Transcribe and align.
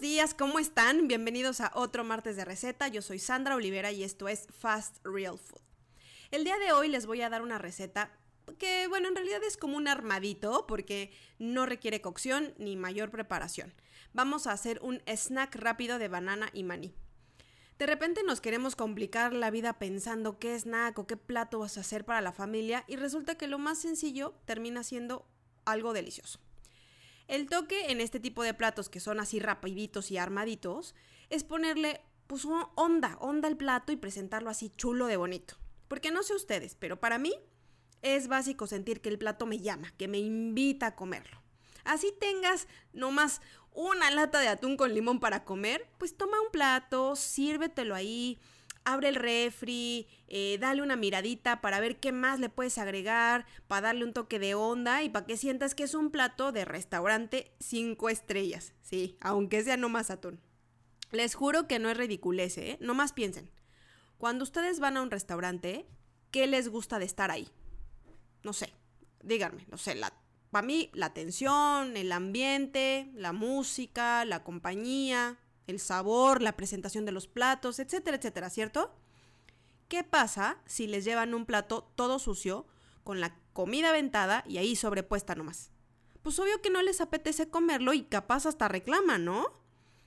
días, 0.00 0.34
¿cómo 0.34 0.58
están? 0.58 1.08
Bienvenidos 1.08 1.60
a 1.60 1.72
otro 1.74 2.04
martes 2.04 2.36
de 2.36 2.44
receta. 2.44 2.88
Yo 2.88 3.02
soy 3.02 3.18
Sandra 3.18 3.56
Olivera 3.56 3.90
y 3.90 4.04
esto 4.04 4.28
es 4.28 4.46
Fast 4.50 4.98
Real 5.04 5.38
Food. 5.38 5.62
El 6.30 6.44
día 6.44 6.56
de 6.58 6.72
hoy 6.72 6.88
les 6.88 7.06
voy 7.06 7.22
a 7.22 7.30
dar 7.30 7.42
una 7.42 7.58
receta 7.58 8.12
que, 8.58 8.86
bueno, 8.86 9.08
en 9.08 9.16
realidad 9.16 9.42
es 9.42 9.56
como 9.56 9.76
un 9.76 9.88
armadito 9.88 10.66
porque 10.66 11.10
no 11.38 11.66
requiere 11.66 12.00
cocción 12.00 12.54
ni 12.58 12.76
mayor 12.76 13.10
preparación. 13.10 13.74
Vamos 14.12 14.46
a 14.46 14.52
hacer 14.52 14.78
un 14.82 15.00
snack 15.06 15.56
rápido 15.56 15.98
de 15.98 16.08
banana 16.08 16.50
y 16.52 16.62
maní. 16.64 16.94
De 17.78 17.86
repente 17.86 18.22
nos 18.24 18.40
queremos 18.40 18.76
complicar 18.76 19.32
la 19.32 19.50
vida 19.50 19.78
pensando 19.78 20.38
qué 20.38 20.56
snack 20.58 20.98
o 20.98 21.06
qué 21.06 21.16
plato 21.16 21.60
vas 21.60 21.76
a 21.76 21.80
hacer 21.80 22.04
para 22.04 22.20
la 22.20 22.32
familia 22.32 22.84
y 22.86 22.96
resulta 22.96 23.36
que 23.36 23.48
lo 23.48 23.58
más 23.58 23.78
sencillo 23.78 24.34
termina 24.44 24.82
siendo 24.82 25.26
algo 25.64 25.92
delicioso. 25.92 26.40
El 27.28 27.46
toque 27.46 27.90
en 27.90 28.00
este 28.00 28.20
tipo 28.20 28.42
de 28.42 28.54
platos 28.54 28.88
que 28.88 29.00
son 29.00 29.20
así 29.20 29.38
rapiditos 29.38 30.10
y 30.10 30.16
armaditos 30.16 30.94
es 31.28 31.44
ponerle 31.44 32.00
pues 32.26 32.46
onda, 32.74 33.16
onda 33.20 33.48
al 33.48 33.56
plato 33.56 33.92
y 33.92 33.96
presentarlo 33.96 34.50
así 34.50 34.70
chulo 34.70 35.06
de 35.06 35.18
bonito. 35.18 35.56
Porque 35.88 36.10
no 36.10 36.22
sé 36.22 36.34
ustedes, 36.34 36.74
pero 36.74 37.00
para 37.00 37.18
mí 37.18 37.34
es 38.02 38.28
básico 38.28 38.66
sentir 38.66 39.00
que 39.00 39.10
el 39.10 39.18
plato 39.18 39.44
me 39.44 39.58
llama, 39.58 39.92
que 39.98 40.08
me 40.08 40.18
invita 40.18 40.86
a 40.86 40.96
comerlo. 40.96 41.42
Así 41.84 42.14
tengas 42.18 42.66
nomás 42.92 43.40
una 43.72 44.10
lata 44.10 44.40
de 44.40 44.48
atún 44.48 44.76
con 44.76 44.94
limón 44.94 45.20
para 45.20 45.44
comer, 45.44 45.86
pues 45.98 46.16
toma 46.16 46.40
un 46.40 46.50
plato, 46.50 47.14
sírvetelo 47.14 47.94
ahí, 47.94 48.38
abre 48.92 49.08
el 49.08 49.14
refri, 49.14 50.08
eh, 50.28 50.58
dale 50.60 50.82
una 50.82 50.96
miradita 50.96 51.60
para 51.60 51.80
ver 51.80 51.98
qué 52.00 52.12
más 52.12 52.40
le 52.40 52.48
puedes 52.48 52.78
agregar, 52.78 53.46
para 53.66 53.88
darle 53.88 54.04
un 54.04 54.12
toque 54.12 54.38
de 54.38 54.54
onda 54.54 55.02
y 55.02 55.08
para 55.08 55.26
que 55.26 55.36
sientas 55.36 55.74
que 55.74 55.84
es 55.84 55.94
un 55.94 56.10
plato 56.10 56.52
de 56.52 56.64
restaurante 56.64 57.52
cinco 57.60 58.08
estrellas. 58.08 58.74
Sí, 58.82 59.16
aunque 59.20 59.62
sea 59.62 59.76
no 59.76 59.88
más 59.88 60.10
atún. 60.10 60.40
Les 61.10 61.34
juro 61.34 61.66
que 61.66 61.78
no 61.78 61.88
es 61.90 61.96
ridiculez, 61.96 62.58
¿eh? 62.58 62.78
No 62.80 62.94
más 62.94 63.12
piensen. 63.12 63.50
Cuando 64.18 64.42
ustedes 64.42 64.80
van 64.80 64.96
a 64.96 65.02
un 65.02 65.10
restaurante, 65.10 65.86
¿qué 66.30 66.46
les 66.46 66.68
gusta 66.68 66.98
de 66.98 67.04
estar 67.04 67.30
ahí? 67.30 67.48
No 68.42 68.52
sé, 68.52 68.72
díganme, 69.22 69.66
no 69.70 69.78
sé, 69.78 69.96
para 70.50 70.66
mí 70.66 70.90
la 70.94 71.06
atención, 71.06 71.96
el 71.96 72.10
ambiente, 72.10 73.10
la 73.14 73.32
música, 73.32 74.24
la 74.24 74.42
compañía, 74.42 75.38
el 75.68 75.78
sabor, 75.78 76.42
la 76.42 76.56
presentación 76.56 77.04
de 77.04 77.12
los 77.12 77.28
platos, 77.28 77.78
etcétera, 77.78 78.16
etcétera, 78.16 78.50
¿cierto? 78.50 78.92
¿Qué 79.86 80.02
pasa 80.02 80.58
si 80.66 80.86
les 80.86 81.04
llevan 81.04 81.34
un 81.34 81.46
plato 81.46 81.92
todo 81.94 82.18
sucio, 82.18 82.66
con 83.04 83.20
la 83.20 83.38
comida 83.52 83.90
aventada 83.90 84.44
y 84.48 84.58
ahí 84.58 84.76
sobrepuesta 84.76 85.34
nomás? 85.34 85.70
Pues 86.22 86.38
obvio 86.38 86.60
que 86.60 86.70
no 86.70 86.82
les 86.82 87.00
apetece 87.00 87.48
comerlo 87.48 87.92
y 87.92 88.02
capaz 88.02 88.46
hasta 88.46 88.68
reclaman, 88.68 89.24
¿no? 89.24 89.46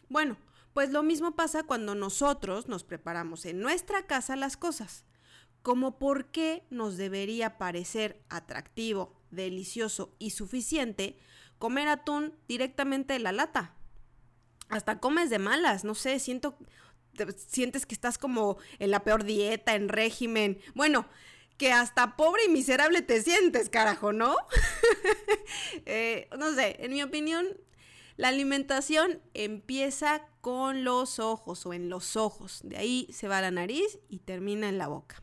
Bueno, 0.09 0.37
pues 0.73 0.91
lo 0.91 1.03
mismo 1.03 1.35
pasa 1.35 1.63
cuando 1.63 1.95
nosotros 1.95 2.67
nos 2.67 2.83
preparamos 2.83 3.45
en 3.45 3.59
nuestra 3.59 4.07
casa 4.07 4.35
las 4.35 4.57
cosas. 4.57 5.05
Como 5.61 5.99
por 5.99 6.31
qué 6.31 6.65
nos 6.69 6.97
debería 6.97 7.57
parecer 7.57 8.23
atractivo, 8.29 9.21
delicioso 9.29 10.15
y 10.17 10.31
suficiente 10.31 11.19
comer 11.59 11.87
atún 11.87 12.33
directamente 12.47 13.13
de 13.13 13.19
la 13.19 13.31
lata 13.31 13.75
hasta 14.71 14.99
comes 14.99 15.29
de 15.29 15.37
malas, 15.37 15.83
no 15.83 15.95
sé, 15.95 16.17
siento, 16.19 16.57
sientes 17.35 17.85
que 17.85 17.93
estás 17.93 18.17
como 18.17 18.57
en 18.79 18.89
la 18.89 19.03
peor 19.03 19.25
dieta, 19.25 19.75
en 19.75 19.89
régimen. 19.89 20.59
Bueno, 20.73 21.05
que 21.57 21.71
hasta 21.71 22.15
pobre 22.15 22.45
y 22.45 22.49
miserable 22.49 23.01
te 23.01 23.21
sientes, 23.21 23.69
carajo, 23.69 24.13
¿no? 24.13 24.35
Eh, 25.85 26.29
no 26.37 26.53
sé, 26.53 26.77
en 26.79 26.91
mi 26.91 27.03
opinión, 27.03 27.45
la 28.15 28.29
alimentación 28.29 29.21
empieza 29.33 30.25
con 30.39 30.83
los 30.83 31.19
ojos 31.19 31.65
o 31.65 31.73
en 31.73 31.89
los 31.89 32.15
ojos. 32.15 32.61
De 32.63 32.77
ahí 32.77 33.07
se 33.11 33.27
va 33.27 33.41
la 33.41 33.51
nariz 33.51 33.99
y 34.07 34.19
termina 34.19 34.69
en 34.69 34.77
la 34.77 34.87
boca. 34.87 35.21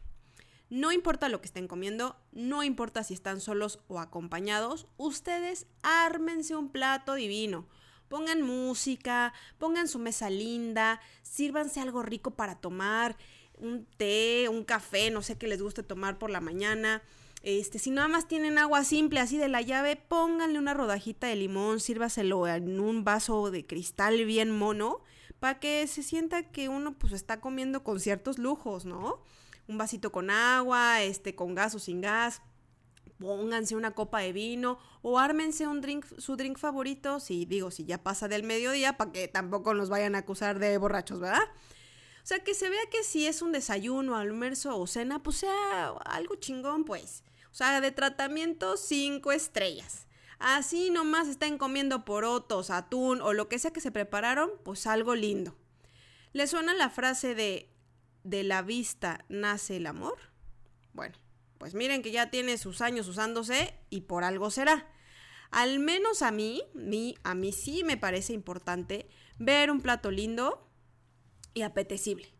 No 0.68 0.92
importa 0.92 1.30
lo 1.30 1.40
que 1.40 1.46
estén 1.46 1.66
comiendo, 1.66 2.20
no 2.32 2.62
importa 2.62 3.04
si 3.04 3.14
están 3.14 3.40
solos 3.40 3.80
o 3.88 4.00
acompañados, 4.00 4.86
ustedes 4.98 5.66
ármense 5.82 6.56
un 6.56 6.70
plato 6.70 7.14
divino 7.14 7.66
Pongan 8.08 8.42
música, 8.42 9.32
pongan 9.58 9.88
su 9.88 9.98
mesa 9.98 10.30
linda, 10.30 11.00
sírvanse 11.22 11.80
algo 11.80 12.02
rico 12.02 12.32
para 12.32 12.56
tomar, 12.56 13.16
un 13.58 13.86
té, 13.96 14.48
un 14.48 14.64
café, 14.64 15.10
no 15.10 15.22
sé 15.22 15.36
qué 15.36 15.46
les 15.48 15.62
guste 15.62 15.82
tomar 15.82 16.18
por 16.18 16.30
la 16.30 16.40
mañana. 16.40 17.02
Este, 17.42 17.78
si 17.78 17.90
nada 17.90 18.08
más 18.08 18.26
tienen 18.26 18.58
agua 18.58 18.84
simple 18.84 19.20
así 19.20 19.36
de 19.36 19.48
la 19.48 19.62
llave, 19.62 19.96
pónganle 19.96 20.58
una 20.58 20.74
rodajita 20.74 21.26
de 21.26 21.36
limón, 21.36 21.80
sírvaselo 21.80 22.46
en 22.46 22.80
un 22.80 23.04
vaso 23.04 23.50
de 23.50 23.66
cristal 23.66 24.24
bien 24.24 24.50
mono, 24.50 25.00
para 25.38 25.60
que 25.60 25.86
se 25.86 26.02
sienta 26.02 26.42
que 26.50 26.68
uno 26.68 26.98
pues 26.98 27.12
está 27.12 27.40
comiendo 27.40 27.84
con 27.84 28.00
ciertos 28.00 28.38
lujos, 28.38 28.84
¿no? 28.84 29.22
Un 29.68 29.78
vasito 29.78 30.10
con 30.10 30.30
agua, 30.30 31.02
este, 31.02 31.34
con 31.34 31.54
gas 31.54 31.74
o 31.74 31.78
sin 31.78 32.00
gas 32.00 32.42
pónganse 33.18 33.76
una 33.76 33.92
copa 33.92 34.20
de 34.20 34.32
vino 34.32 34.78
o 35.02 35.18
ármense 35.18 35.66
un 35.66 35.80
drink, 35.80 36.06
su 36.18 36.36
drink 36.36 36.58
favorito, 36.58 37.20
si 37.20 37.44
digo, 37.44 37.70
si 37.70 37.84
ya 37.84 38.02
pasa 38.02 38.28
del 38.28 38.42
mediodía, 38.42 38.96
para 38.96 39.12
que 39.12 39.28
tampoco 39.28 39.74
nos 39.74 39.88
vayan 39.88 40.14
a 40.14 40.18
acusar 40.18 40.58
de 40.58 40.76
borrachos, 40.78 41.20
¿verdad? 41.20 41.42
O 42.22 42.26
sea, 42.28 42.40
que 42.40 42.54
se 42.54 42.68
vea 42.68 42.80
que 42.90 43.04
si 43.04 43.26
es 43.26 43.42
un 43.42 43.52
desayuno, 43.52 44.16
almuerzo 44.16 44.78
o 44.78 44.86
cena, 44.86 45.22
pues 45.22 45.38
sea 45.38 45.88
algo 46.04 46.34
chingón, 46.36 46.84
pues. 46.84 47.22
O 47.50 47.54
sea, 47.54 47.80
de 47.80 47.90
tratamiento 47.90 48.76
cinco 48.76 49.32
estrellas. 49.32 50.06
Así 50.38 50.90
nomás 50.90 51.26
estén 51.26 51.58
comiendo 51.58 52.04
porotos, 52.04 52.70
atún 52.70 53.20
o 53.22 53.32
lo 53.32 53.48
que 53.48 53.58
sea 53.58 53.72
que 53.72 53.80
se 53.80 53.90
prepararon, 53.90 54.50
pues 54.62 54.86
algo 54.86 55.14
lindo. 55.14 55.56
¿Le 56.32 56.46
suena 56.46 56.74
la 56.74 56.90
frase 56.90 57.34
de 57.34 57.70
de 58.28 58.42
la 58.42 58.62
vista 58.62 59.24
nace 59.28 59.76
el 59.76 59.86
amor? 59.86 60.18
Bueno, 60.92 61.16
pues 61.58 61.74
miren 61.74 62.02
que 62.02 62.10
ya 62.10 62.30
tiene 62.30 62.56
sus 62.56 62.80
años 62.80 63.08
usándose 63.08 63.74
y 63.90 64.02
por 64.02 64.24
algo 64.24 64.50
será. 64.50 64.86
Al 65.50 65.78
menos 65.78 66.22
a 66.22 66.30
mí, 66.30 66.62
a 67.22 67.34
mí 67.34 67.52
sí 67.52 67.82
me 67.84 67.96
parece 67.96 68.32
importante 68.32 69.08
ver 69.38 69.70
un 69.70 69.80
plato 69.80 70.10
lindo 70.10 70.68
y 71.54 71.62
apetecible. 71.62 72.32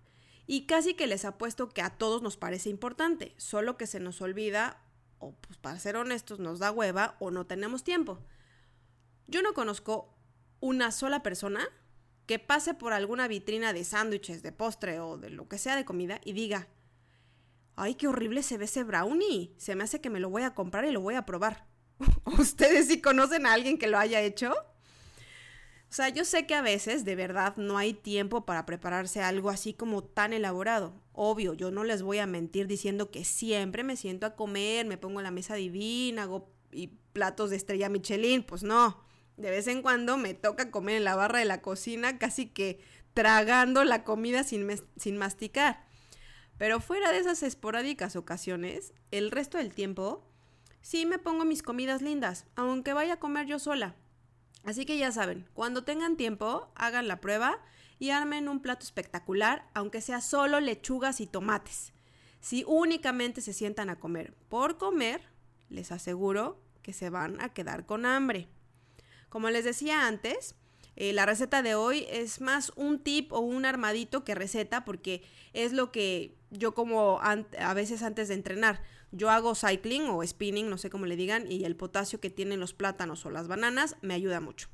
Y 0.47 0.67
casi 0.67 0.95
que 0.95 1.07
les 1.07 1.25
apuesto 1.25 1.69
que 1.69 1.83
a 1.83 1.91
todos 1.91 2.23
nos 2.23 2.37
parece 2.37 2.71
importante, 2.71 3.35
solo 3.37 3.77
que 3.77 3.87
se 3.87 4.01
nos 4.01 4.21
olvida, 4.23 4.83
o 5.19 5.35
pues 5.35 5.59
para 5.59 5.79
ser 5.79 5.97
honestos, 5.97 6.39
nos 6.39 6.59
da 6.59 6.71
hueva 6.71 7.17
o 7.19 7.31
no 7.31 7.47
tenemos 7.47 7.85
tiempo. 7.85 8.19
Yo 9.27 9.43
no 9.43 9.53
conozco 9.53 10.15
una 10.61 10.91
sola 10.91 11.23
persona 11.23 11.67
que 12.27 12.39
pase 12.39 12.75
por 12.75 12.93
alguna 12.93 13.29
vitrina 13.29 13.73
de 13.73 13.85
sándwiches, 13.85 14.43
de 14.43 14.53
postre 14.53 15.01
o 15.01 15.19
de 15.19 15.31
lo 15.31 15.49
que 15.49 15.59
sea 15.59 15.77
de 15.77 15.85
comida 15.85 16.21
y 16.25 16.33
diga, 16.33 16.69
ay, 17.79 17.95
qué 17.95 18.09
horrible 18.09 18.43
se 18.43 18.59
ve 18.59 18.67
ese 18.67 18.85
brownie. 18.85 19.55
Se 19.57 19.75
me 19.75 19.85
hace 19.85 20.01
que 20.01 20.11
me 20.11 20.21
lo 20.21 20.31
voy 20.31 20.43
a 20.43 20.55
comprar 20.55 20.85
y 20.85 20.91
lo 20.91 21.01
voy 21.01 21.15
a 21.15 21.25
probar. 21.25 21.67
¿Ustedes 22.39 22.89
sí 22.89 23.01
conocen 23.01 23.47
a 23.47 23.53
alguien 23.53 23.79
que 23.79 23.87
lo 23.87 23.99
haya 23.99 24.21
hecho? 24.21 24.53
O 24.53 25.95
sea, 25.95 26.11
yo 26.11 26.27
sé 26.27 26.47
que 26.47 26.55
a 26.55 26.61
veces 26.61 27.07
de 27.07 27.17
verdad 27.17 27.57
no 27.57 27.79
hay 27.79 27.95
tiempo 27.95 28.45
para 28.45 28.67
prepararse 28.67 29.23
algo 29.23 29.49
así 29.49 29.73
como 29.73 30.05
tan 30.05 30.35
elaborado. 30.35 30.93
Obvio, 31.13 31.55
yo 31.55 31.71
no 31.71 31.83
les 31.83 32.03
voy 32.03 32.19
a 32.19 32.27
mentir 32.27 32.67
diciendo 32.67 33.11
que 33.11 33.25
siempre 33.25 33.85
me 33.85 33.97
siento 33.97 34.27
a 34.27 34.37
comer, 34.37 34.85
me 34.85 34.99
pongo 34.99 35.23
la 35.23 35.31
mesa 35.31 35.55
divina, 35.55 36.25
hago 36.25 36.53
y 36.71 36.89
platos 37.15 37.49
de 37.49 37.57
estrella 37.57 37.89
Michelin, 37.89 38.43
pues 38.43 38.63
no. 38.63 39.03
De 39.39 39.51
vez 39.51 39.67
en 39.67 39.81
cuando 39.81 40.19
me 40.19 40.35
toca 40.35 40.71
comer 40.71 40.97
en 40.97 41.05
la 41.05 41.17
barra 41.17 41.39
de 41.39 41.47
la 41.47 41.63
cocina 41.63 42.19
casi 42.19 42.47
que 42.47 42.81
tragando 43.15 43.83
la 43.85 44.05
comida 44.05 44.45
sin 44.45 45.17
masticar. 45.17 45.88
Pero 46.59 46.81
fuera 46.81 47.13
de 47.13 47.19
esas 47.19 47.43
esporádicas 47.43 48.17
ocasiones, 48.17 48.93
el 49.11 49.31
resto 49.31 49.59
del 49.59 49.73
tiempo, 49.73 50.25
sí 50.83 51.07
me 51.07 51.19
pongo 51.19 51.45
mis 51.45 51.63
comidas 51.63 52.03
lindas, 52.03 52.47
aunque 52.57 52.93
vaya 52.93 53.15
a 53.15 53.21
comer 53.21 53.47
yo 53.47 53.59
sola. 53.59 53.95
Así 54.65 54.85
que 54.85 54.99
ya 54.99 55.13
saben, 55.13 55.49
cuando 55.55 55.85
tengan 55.85 56.17
tiempo, 56.17 56.71
hagan 56.75 57.09
la 57.09 57.21
prueba 57.21 57.59
y 58.01 58.11
armen 58.11 58.49
un 58.49 58.61
plato 58.61 58.85
espectacular, 58.85 59.71
aunque 59.73 60.01
sea 60.01 60.21
solo 60.21 60.61
lechugas 60.61 61.21
y 61.21 61.27
tomates. 61.27 61.93
Si 62.41 62.65
únicamente 62.67 63.41
se 63.41 63.53
sientan 63.53 63.89
a 63.89 63.99
comer 63.99 64.35
por 64.49 64.79
comer, 64.79 65.23
les 65.71 65.93
aseguro 65.93 66.61
que 66.83 66.93
se 66.93 67.11
van 67.11 67.41
a 67.41 67.51
quedar 67.51 67.87
con 67.87 68.05
hambre. 68.05 68.49
Como 69.29 69.51
les 69.51 69.65
decía 69.65 70.07
antes, 70.07 70.55
eh, 71.01 71.13
la 71.13 71.27
receta 71.27 71.63
de 71.63 71.77
hoy 71.77 72.07
es 72.11 72.41
más 72.41 72.73
un 72.75 72.99
tip 72.99 73.33
o 73.33 73.39
un 73.39 73.65
armadito 73.65 74.25
que 74.25 74.35
receta 74.35 74.85
porque 74.85 75.23
es 75.53 75.73
lo 75.73 75.93
que 75.93 76.35
yo 76.51 76.75
como 76.75 77.21
a 77.23 77.75
veces 77.75 78.03
antes 78.03 78.27
de 78.27 78.35
entrenar. 78.35 78.83
Yo 79.13 79.31
hago 79.31 79.55
cycling 79.55 80.09
o 80.09 80.27
spinning, 80.27 80.69
no 80.69 80.77
sé 80.77 80.91
cómo 80.91 81.07
le 81.07 81.15
digan, 81.15 81.51
y 81.51 81.65
el 81.65 81.77
potasio 81.77 82.21
que 82.21 82.31
tienen 82.31 82.59
los 82.59 82.75
plátanos 82.75 83.25
o 83.25 83.31
las 83.31 83.47
bananas 83.47 83.97
me 84.03 84.13
ayuda 84.13 84.41
mucho. 84.41 84.71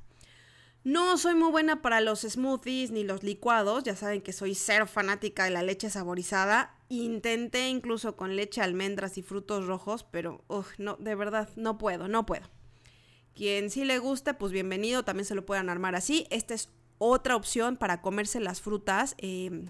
No 0.83 1.15
soy 1.19 1.35
muy 1.35 1.51
buena 1.51 1.83
para 1.83 2.01
los 2.01 2.21
smoothies 2.21 2.89
ni 2.89 3.03
los 3.03 3.21
licuados, 3.21 3.83
ya 3.83 3.95
saben 3.95 4.23
que 4.23 4.33
soy 4.33 4.55
cero 4.55 4.87
fanática 4.87 5.43
de 5.43 5.51
la 5.51 5.61
leche 5.61 5.91
saborizada. 5.91 6.75
Intenté 6.89 7.69
incluso 7.69 8.15
con 8.15 8.35
leche, 8.35 8.61
almendras 8.61 9.19
y 9.19 9.21
frutos 9.21 9.67
rojos, 9.67 10.03
pero 10.03 10.43
no, 10.79 10.95
de 10.95 11.13
verdad 11.13 11.49
no 11.55 11.77
puedo, 11.77 12.07
no 12.07 12.25
puedo. 12.25 12.49
Quien 13.35 13.69
sí 13.69 13.83
le 13.83 13.99
guste, 13.99 14.33
pues 14.33 14.53
bienvenido, 14.53 15.03
también 15.03 15.25
se 15.25 15.35
lo 15.35 15.45
puedan 15.45 15.69
armar 15.69 15.93
así. 15.93 16.25
Esta 16.29 16.53
es 16.53 16.69
otra 16.99 17.35
opción 17.35 17.75
para 17.75 18.01
comerse 18.01 18.39
las 18.39 18.61
frutas 18.61 19.13
em, 19.17 19.67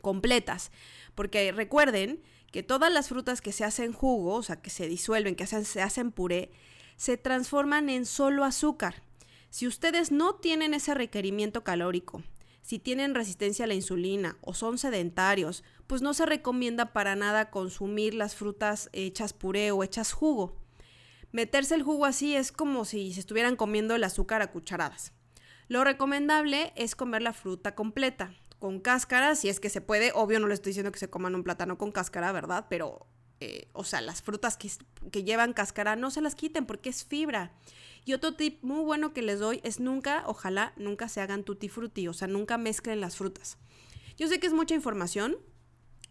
completas. 0.00 0.72
Porque 1.14 1.52
recuerden 1.52 2.20
que 2.50 2.64
todas 2.64 2.92
las 2.92 3.08
frutas 3.08 3.40
que 3.40 3.52
se 3.52 3.62
hacen 3.64 3.92
jugo, 3.92 4.34
o 4.34 4.42
sea, 4.42 4.60
que 4.60 4.70
se 4.70 4.88
disuelven, 4.88 5.36
que 5.36 5.46
se 5.46 5.80
hacen 5.80 6.10
puré, 6.10 6.50
se 6.96 7.16
transforman 7.16 7.88
en 7.88 8.04
solo 8.04 8.44
azúcar. 8.44 9.04
Si 9.48 9.68
ustedes 9.68 10.10
no 10.10 10.34
tienen 10.34 10.74
ese 10.74 10.92
requerimiento 10.92 11.62
calórico, 11.62 12.24
si 12.62 12.80
tienen 12.80 13.14
resistencia 13.14 13.64
a 13.64 13.68
la 13.68 13.74
insulina 13.74 14.38
o 14.40 14.54
son 14.54 14.76
sedentarios, 14.76 15.62
pues 15.86 16.02
no 16.02 16.14
se 16.14 16.26
recomienda 16.26 16.92
para 16.92 17.14
nada 17.14 17.50
consumir 17.50 18.14
las 18.14 18.34
frutas 18.34 18.90
hechas 18.92 19.32
puré 19.34 19.70
o 19.70 19.84
hechas 19.84 20.12
jugo. 20.12 20.56
Meterse 21.32 21.74
el 21.74 21.82
jugo 21.82 22.06
así 22.06 22.34
es 22.34 22.52
como 22.52 22.84
si 22.84 23.12
se 23.12 23.20
estuvieran 23.20 23.56
comiendo 23.56 23.94
el 23.94 24.04
azúcar 24.04 24.42
a 24.42 24.50
cucharadas. 24.50 25.12
Lo 25.68 25.84
recomendable 25.84 26.72
es 26.76 26.94
comer 26.96 27.22
la 27.22 27.34
fruta 27.34 27.74
completa, 27.74 28.34
con 28.58 28.80
cáscara, 28.80 29.34
si 29.34 29.48
es 29.48 29.60
que 29.60 29.68
se 29.68 29.80
puede. 29.80 30.12
Obvio, 30.14 30.40
no 30.40 30.48
le 30.48 30.54
estoy 30.54 30.70
diciendo 30.70 30.92
que 30.92 30.98
se 30.98 31.10
coman 31.10 31.34
un 31.34 31.44
plátano 31.44 31.76
con 31.76 31.92
cáscara, 31.92 32.32
¿verdad? 32.32 32.66
Pero, 32.70 33.06
eh, 33.40 33.68
o 33.72 33.84
sea, 33.84 34.00
las 34.00 34.22
frutas 34.22 34.56
que, 34.56 34.70
que 35.12 35.24
llevan 35.24 35.52
cáscara 35.52 35.96
no 35.96 36.10
se 36.10 36.22
las 36.22 36.34
quiten 36.34 36.64
porque 36.64 36.88
es 36.88 37.04
fibra. 37.04 37.52
Y 38.04 38.14
otro 38.14 38.34
tip 38.34 38.62
muy 38.62 38.82
bueno 38.82 39.12
que 39.12 39.20
les 39.20 39.38
doy 39.38 39.60
es 39.64 39.80
nunca, 39.80 40.24
ojalá, 40.26 40.72
nunca 40.76 41.08
se 41.08 41.20
hagan 41.20 41.44
tutti 41.44 41.68
frutti, 41.68 42.08
o 42.08 42.14
sea, 42.14 42.26
nunca 42.26 42.56
mezclen 42.56 43.02
las 43.02 43.16
frutas. 43.16 43.58
Yo 44.16 44.28
sé 44.28 44.40
que 44.40 44.46
es 44.46 44.54
mucha 44.54 44.74
información, 44.74 45.36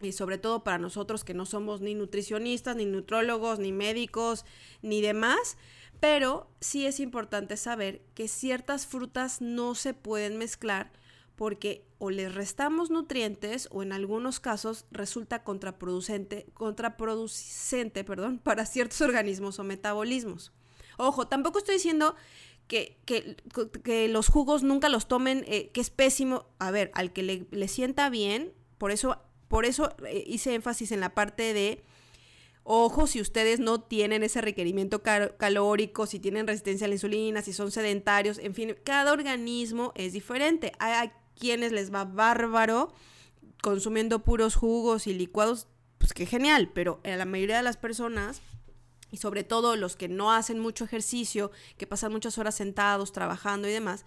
y 0.00 0.12
sobre 0.12 0.38
todo 0.38 0.64
para 0.64 0.78
nosotros 0.78 1.24
que 1.24 1.34
no 1.34 1.46
somos 1.46 1.80
ni 1.80 1.94
nutricionistas, 1.94 2.76
ni 2.76 2.86
nutrólogos, 2.86 3.58
ni 3.58 3.72
médicos, 3.72 4.44
ni 4.82 5.00
demás, 5.00 5.56
pero 6.00 6.48
sí 6.60 6.86
es 6.86 7.00
importante 7.00 7.56
saber 7.56 8.02
que 8.14 8.28
ciertas 8.28 8.86
frutas 8.86 9.40
no 9.40 9.74
se 9.74 9.94
pueden 9.94 10.36
mezclar 10.38 10.92
porque 11.34 11.84
o 11.98 12.10
les 12.10 12.34
restamos 12.34 12.90
nutrientes 12.90 13.68
o 13.70 13.82
en 13.82 13.92
algunos 13.92 14.40
casos 14.40 14.86
resulta 14.90 15.44
contraproducente, 15.44 16.46
contraproducente 16.54 18.04
perdón, 18.04 18.38
para 18.42 18.66
ciertos 18.66 19.00
organismos 19.00 19.58
o 19.58 19.64
metabolismos. 19.64 20.52
Ojo, 20.96 21.28
tampoco 21.28 21.58
estoy 21.58 21.76
diciendo 21.76 22.16
que, 22.66 22.98
que, 23.06 24.08
los 24.08 24.28
jugos 24.28 24.62
nunca 24.62 24.88
los 24.88 25.08
tomen, 25.08 25.44
eh, 25.46 25.70
que 25.72 25.80
es 25.80 25.90
pésimo. 25.90 26.46
A 26.58 26.70
ver, 26.70 26.90
al 26.94 27.12
que 27.12 27.22
le, 27.22 27.68
sienta 27.68 28.10
bien, 28.10 28.52
por 28.76 28.90
eso, 28.90 29.22
por 29.48 29.64
eso 29.64 29.94
eh, 30.06 30.24
hice 30.26 30.54
énfasis 30.54 30.92
en 30.92 31.00
la 31.00 31.14
parte 31.14 31.54
de, 31.54 31.82
ojo, 32.64 33.06
si 33.06 33.20
ustedes 33.20 33.60
no 33.60 33.80
tienen 33.80 34.22
ese 34.22 34.40
requerimiento 34.40 35.02
calórico, 35.02 36.06
si 36.06 36.18
tienen 36.18 36.46
resistencia 36.46 36.84
a 36.84 36.88
la 36.88 36.94
insulina, 36.94 37.42
si 37.42 37.52
son 37.52 37.70
sedentarios, 37.70 38.38
en 38.38 38.54
fin, 38.54 38.76
cada 38.84 39.12
organismo 39.12 39.92
es 39.94 40.12
diferente. 40.12 40.72
Hay 40.78 41.08
a 41.08 41.12
quienes 41.38 41.72
les 41.72 41.92
va 41.92 42.04
bárbaro 42.04 42.92
consumiendo 43.62 44.22
puros 44.22 44.54
jugos 44.54 45.06
y 45.06 45.14
licuados, 45.14 45.66
pues 45.98 46.12
qué 46.12 46.26
genial, 46.26 46.70
pero 46.74 47.00
a 47.04 47.16
la 47.16 47.24
mayoría 47.24 47.56
de 47.56 47.62
las 47.62 47.76
personas 47.76 48.40
y 49.10 49.16
sobre 49.16 49.44
todo 49.44 49.76
los 49.76 49.96
que 49.96 50.08
no 50.08 50.32
hacen 50.32 50.58
mucho 50.58 50.84
ejercicio, 50.84 51.50
que 51.76 51.86
pasan 51.86 52.12
muchas 52.12 52.38
horas 52.38 52.54
sentados, 52.54 53.12
trabajando 53.12 53.68
y 53.68 53.72
demás, 53.72 54.04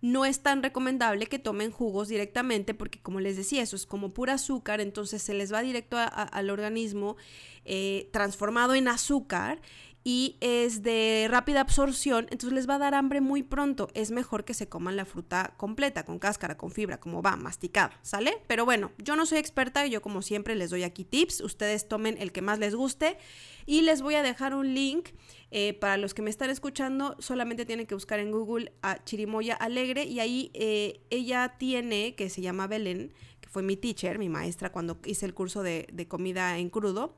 no 0.00 0.24
es 0.24 0.40
tan 0.40 0.62
recomendable 0.62 1.26
que 1.26 1.38
tomen 1.38 1.70
jugos 1.70 2.08
directamente 2.08 2.74
porque 2.74 3.00
como 3.00 3.20
les 3.20 3.36
decía, 3.36 3.62
eso 3.62 3.76
es 3.76 3.86
como 3.86 4.14
pura 4.14 4.34
azúcar, 4.34 4.80
entonces 4.80 5.22
se 5.22 5.34
les 5.34 5.52
va 5.52 5.62
directo 5.62 5.96
al 5.98 6.50
organismo 6.50 7.16
eh, 7.64 8.08
transformado 8.12 8.74
en 8.74 8.88
azúcar 8.88 9.60
y 10.02 10.36
es 10.40 10.82
de 10.82 11.26
rápida 11.30 11.60
absorción, 11.60 12.26
entonces 12.30 12.54
les 12.54 12.68
va 12.68 12.76
a 12.76 12.78
dar 12.78 12.94
hambre 12.94 13.20
muy 13.20 13.42
pronto. 13.42 13.88
Es 13.94 14.10
mejor 14.10 14.44
que 14.44 14.54
se 14.54 14.68
coman 14.68 14.96
la 14.96 15.04
fruta 15.04 15.54
completa, 15.58 16.04
con 16.04 16.18
cáscara, 16.18 16.56
con 16.56 16.70
fibra, 16.70 16.98
como 16.98 17.20
va, 17.20 17.36
masticada, 17.36 17.92
¿sale? 18.02 18.42
Pero 18.46 18.64
bueno, 18.64 18.92
yo 18.98 19.14
no 19.14 19.26
soy 19.26 19.38
experta, 19.38 19.86
yo 19.86 20.00
como 20.00 20.22
siempre 20.22 20.54
les 20.54 20.70
doy 20.70 20.84
aquí 20.84 21.04
tips, 21.04 21.42
ustedes 21.42 21.86
tomen 21.86 22.16
el 22.18 22.32
que 22.32 22.40
más 22.40 22.58
les 22.58 22.74
guste 22.74 23.18
y 23.66 23.82
les 23.82 24.00
voy 24.00 24.14
a 24.14 24.22
dejar 24.22 24.54
un 24.54 24.74
link 24.74 25.10
eh, 25.50 25.74
para 25.74 25.98
los 25.98 26.14
que 26.14 26.22
me 26.22 26.30
están 26.30 26.48
escuchando, 26.48 27.16
solamente 27.18 27.66
tienen 27.66 27.86
que 27.86 27.94
buscar 27.94 28.20
en 28.20 28.30
Google 28.30 28.72
a 28.80 29.04
Chirimoya 29.04 29.54
Alegre 29.54 30.04
y 30.04 30.20
ahí 30.20 30.50
eh, 30.54 31.02
ella 31.10 31.56
tiene, 31.58 32.14
que 32.14 32.30
se 32.30 32.40
llama 32.40 32.66
Belén, 32.66 33.12
que 33.42 33.50
fue 33.50 33.62
mi 33.62 33.76
teacher, 33.76 34.18
mi 34.18 34.30
maestra 34.30 34.72
cuando 34.72 34.98
hice 35.04 35.26
el 35.26 35.34
curso 35.34 35.62
de, 35.62 35.88
de 35.92 36.08
comida 36.08 36.56
en 36.56 36.70
crudo 36.70 37.16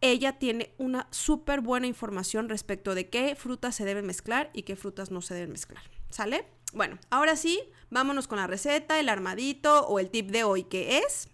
ella 0.00 0.38
tiene 0.38 0.74
una 0.78 1.08
súper 1.10 1.60
buena 1.60 1.86
información 1.86 2.48
respecto 2.48 2.94
de 2.94 3.08
qué 3.08 3.34
frutas 3.34 3.74
se 3.74 3.84
deben 3.84 4.06
mezclar 4.06 4.50
y 4.52 4.62
qué 4.62 4.76
frutas 4.76 5.10
no 5.10 5.22
se 5.22 5.34
deben 5.34 5.52
mezclar. 5.52 5.82
¿Sale? 6.10 6.46
Bueno, 6.72 6.98
ahora 7.10 7.36
sí, 7.36 7.60
vámonos 7.90 8.28
con 8.28 8.38
la 8.38 8.46
receta, 8.46 9.00
el 9.00 9.08
armadito 9.08 9.86
o 9.86 9.98
el 9.98 10.10
tip 10.10 10.30
de 10.30 10.44
hoy, 10.44 10.64
que 10.64 10.98
es 10.98 11.28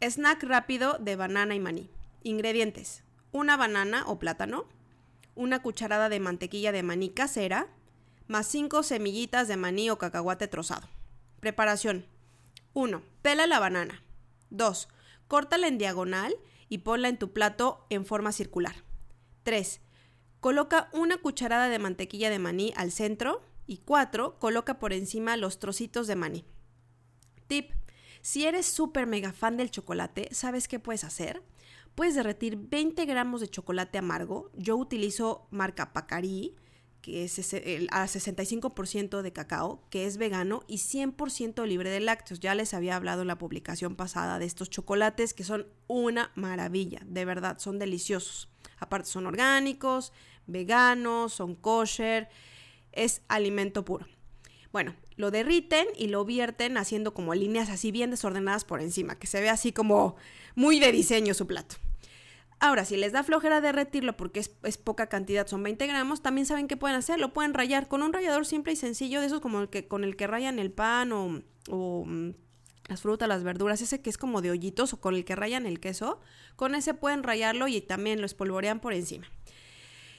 snack 0.00 0.42
rápido 0.44 0.98
de 0.98 1.16
banana 1.16 1.54
y 1.54 1.60
maní. 1.60 1.90
Ingredientes. 2.22 3.02
Una 3.32 3.56
banana 3.56 4.04
o 4.06 4.18
plátano, 4.18 4.66
una 5.34 5.62
cucharada 5.62 6.08
de 6.08 6.20
mantequilla 6.20 6.72
de 6.72 6.82
maní 6.82 7.10
casera, 7.10 7.68
más 8.26 8.46
cinco 8.46 8.82
semillitas 8.82 9.46
de 9.46 9.56
maní 9.56 9.90
o 9.90 9.98
cacahuate 9.98 10.48
trozado. 10.48 10.88
Preparación. 11.40 12.06
1. 12.72 13.02
Pela 13.22 13.46
la 13.46 13.60
banana. 13.60 14.02
2. 14.50 14.88
Córtala 15.28 15.68
en 15.68 15.78
diagonal 15.78 16.34
y 16.68 16.78
ponla 16.78 17.08
en 17.08 17.18
tu 17.18 17.32
plato 17.32 17.86
en 17.90 18.04
forma 18.04 18.32
circular. 18.32 18.74
3. 19.42 19.80
Coloca 20.40 20.88
una 20.92 21.18
cucharada 21.18 21.68
de 21.68 21.78
mantequilla 21.78 22.30
de 22.30 22.38
maní 22.38 22.72
al 22.76 22.92
centro. 22.92 23.42
Y 23.68 23.78
4. 23.78 24.38
Coloca 24.38 24.78
por 24.78 24.92
encima 24.92 25.36
los 25.36 25.58
trocitos 25.58 26.06
de 26.06 26.16
maní. 26.16 26.44
Tip. 27.48 27.72
Si 28.22 28.44
eres 28.44 28.66
súper 28.66 29.06
mega 29.06 29.32
fan 29.32 29.56
del 29.56 29.70
chocolate, 29.70 30.28
¿sabes 30.32 30.68
qué 30.68 30.78
puedes 30.78 31.04
hacer? 31.04 31.42
Puedes 31.94 32.14
derretir 32.14 32.56
20 32.56 33.06
gramos 33.06 33.40
de 33.40 33.48
chocolate 33.48 33.98
amargo. 33.98 34.50
Yo 34.54 34.76
utilizo 34.76 35.48
marca 35.50 35.92
Pacari 35.92 36.56
que 37.06 37.22
es 37.22 37.38
a 37.38 38.04
65% 38.04 39.22
de 39.22 39.32
cacao, 39.32 39.80
que 39.90 40.06
es 40.06 40.16
vegano 40.16 40.64
y 40.66 40.78
100% 40.78 41.64
libre 41.64 41.88
de 41.88 42.00
lácteos. 42.00 42.40
Ya 42.40 42.56
les 42.56 42.74
había 42.74 42.96
hablado 42.96 43.22
en 43.22 43.28
la 43.28 43.38
publicación 43.38 43.94
pasada 43.94 44.40
de 44.40 44.44
estos 44.44 44.70
chocolates 44.70 45.32
que 45.32 45.44
son 45.44 45.68
una 45.86 46.32
maravilla, 46.34 47.02
de 47.06 47.24
verdad, 47.24 47.60
son 47.60 47.78
deliciosos. 47.78 48.48
Aparte 48.78 49.08
son 49.08 49.26
orgánicos, 49.26 50.12
veganos, 50.48 51.32
son 51.32 51.54
kosher, 51.54 52.28
es 52.90 53.22
alimento 53.28 53.84
puro. 53.84 54.08
Bueno, 54.72 54.96
lo 55.14 55.30
derriten 55.30 55.86
y 55.96 56.08
lo 56.08 56.24
vierten 56.24 56.76
haciendo 56.76 57.14
como 57.14 57.36
líneas 57.36 57.70
así 57.70 57.92
bien 57.92 58.10
desordenadas 58.10 58.64
por 58.64 58.80
encima, 58.80 59.16
que 59.16 59.28
se 59.28 59.40
ve 59.40 59.48
así 59.48 59.70
como 59.70 60.16
muy 60.56 60.80
de 60.80 60.90
diseño 60.90 61.34
su 61.34 61.46
plato. 61.46 61.76
Ahora, 62.58 62.84
si 62.84 62.96
les 62.96 63.12
da 63.12 63.22
flojera 63.22 63.60
derretirlo 63.60 64.16
porque 64.16 64.40
es, 64.40 64.78
poca 64.78 65.08
cantidad, 65.08 65.46
son 65.46 65.62
20 65.62 65.86
gramos, 65.86 66.22
también 66.22 66.46
saben 66.46 66.68
qué 66.68 66.76
pueden 66.76 66.96
hacer. 66.96 67.20
Lo 67.20 67.32
pueden 67.32 67.52
rayar 67.52 67.86
con 67.86 68.02
un 68.02 68.12
rallador 68.12 68.46
simple 68.46 68.72
y 68.72 68.76
sencillo, 68.76 69.20
de 69.20 69.26
esos 69.26 69.40
como 69.40 69.60
el 69.60 69.68
que, 69.68 69.86
con 69.86 70.04
el 70.04 70.16
que 70.16 70.26
rayan 70.26 70.58
el 70.58 70.72
pan 70.72 71.12
o, 71.12 71.42
o 71.68 72.04
mm, 72.06 72.30
las 72.88 73.02
frutas, 73.02 73.28
las 73.28 73.44
verduras, 73.44 73.82
ese 73.82 74.00
que 74.00 74.08
es 74.08 74.16
como 74.16 74.40
de 74.40 74.50
hoyitos 74.50 74.94
o 74.94 75.00
con 75.00 75.14
el 75.14 75.24
que 75.24 75.36
rayan 75.36 75.66
el 75.66 75.80
queso. 75.80 76.20
Con 76.56 76.74
ese 76.74 76.94
pueden 76.94 77.22
rayarlo 77.22 77.68
y 77.68 77.80
también 77.82 78.20
lo 78.20 78.26
espolvorean 78.26 78.80
por 78.80 78.94
encima. 78.94 79.26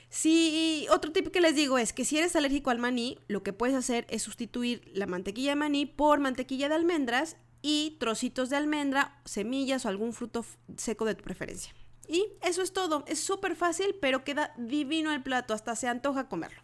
Si 0.10 0.88
otro 0.90 1.12
tip 1.12 1.30
que 1.30 1.42
les 1.42 1.56
digo 1.56 1.78
es 1.78 1.92
que 1.92 2.06
si 2.06 2.18
eres 2.18 2.36
alérgico 2.36 2.70
al 2.70 2.80
maní, 2.80 3.18
lo 3.28 3.44
que 3.44 3.52
puedes 3.52 3.76
hacer 3.76 4.06
es 4.10 4.24
sustituir 4.24 4.90
la 4.94 5.06
mantequilla 5.06 5.52
de 5.52 5.56
maní 5.58 5.86
por 5.86 6.20
mantequilla 6.20 6.70
de 6.70 6.76
almendras 6.76 7.36
y 7.62 7.98
trocitos 8.00 8.50
de 8.50 8.56
almendra, 8.56 9.20
semillas 9.26 9.86
o 9.86 9.90
algún 9.90 10.14
fruto 10.14 10.46
seco 10.78 11.06
de 11.06 11.16
tu 11.16 11.24
preferencia. 11.24 11.74
Y 12.08 12.28
eso 12.42 12.62
es 12.62 12.74
todo. 12.74 13.04
Es 13.08 13.20
súper 13.20 13.56
fácil, 13.56 13.96
pero 14.02 14.24
queda 14.24 14.54
divino 14.58 15.12
el 15.12 15.24
plato. 15.24 15.54
Hasta 15.54 15.76
se 15.76 15.88
antoja 15.88 16.30
comerlo. 16.30 16.62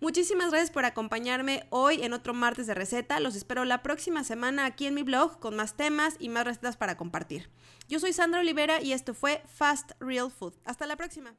Muchísimas 0.00 0.50
gracias 0.50 0.72
por 0.72 0.84
acompañarme 0.84 1.64
hoy 1.70 2.02
en 2.02 2.12
otro 2.12 2.34
martes 2.34 2.66
de 2.66 2.74
receta. 2.74 3.20
Los 3.20 3.36
espero 3.36 3.64
la 3.64 3.84
próxima 3.84 4.24
semana 4.24 4.64
aquí 4.64 4.86
en 4.86 4.94
mi 4.94 5.04
blog 5.04 5.38
con 5.38 5.54
más 5.54 5.76
temas 5.76 6.16
y 6.18 6.28
más 6.28 6.44
recetas 6.44 6.76
para 6.76 6.96
compartir. 6.96 7.50
Yo 7.88 8.00
soy 8.00 8.12
Sandra 8.12 8.40
Olivera 8.40 8.82
y 8.82 8.94
esto 8.94 9.14
fue 9.14 9.44
Fast 9.46 9.92
Real 10.00 10.32
Food. 10.32 10.54
Hasta 10.64 10.86
la 10.86 10.96
próxima. 10.96 11.36